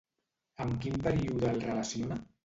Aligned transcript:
Amb 0.63 0.77
quin 0.85 0.95
període 1.03 1.51
el 1.55 1.61
relaciona? 1.65 2.17